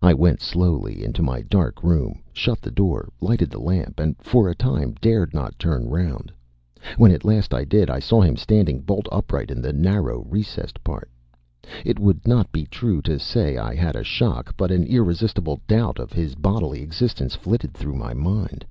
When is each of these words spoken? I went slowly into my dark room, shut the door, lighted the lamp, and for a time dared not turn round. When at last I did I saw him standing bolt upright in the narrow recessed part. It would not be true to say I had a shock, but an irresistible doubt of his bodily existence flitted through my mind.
I 0.00 0.14
went 0.14 0.40
slowly 0.40 1.04
into 1.04 1.20
my 1.22 1.42
dark 1.42 1.84
room, 1.84 2.22
shut 2.32 2.62
the 2.62 2.70
door, 2.70 3.10
lighted 3.20 3.50
the 3.50 3.60
lamp, 3.60 4.00
and 4.00 4.16
for 4.18 4.48
a 4.48 4.54
time 4.54 4.94
dared 5.02 5.34
not 5.34 5.58
turn 5.58 5.86
round. 5.86 6.32
When 6.96 7.10
at 7.12 7.26
last 7.26 7.52
I 7.52 7.64
did 7.66 7.90
I 7.90 7.98
saw 7.98 8.22
him 8.22 8.36
standing 8.38 8.80
bolt 8.80 9.06
upright 9.12 9.50
in 9.50 9.60
the 9.60 9.74
narrow 9.74 10.22
recessed 10.24 10.82
part. 10.82 11.10
It 11.84 11.98
would 11.98 12.26
not 12.26 12.50
be 12.52 12.64
true 12.64 13.02
to 13.02 13.18
say 13.18 13.58
I 13.58 13.74
had 13.74 13.96
a 13.96 14.02
shock, 14.02 14.56
but 14.56 14.70
an 14.70 14.84
irresistible 14.86 15.60
doubt 15.66 15.98
of 15.98 16.10
his 16.10 16.34
bodily 16.36 16.80
existence 16.80 17.34
flitted 17.34 17.74
through 17.74 17.96
my 17.96 18.14
mind. 18.14 18.64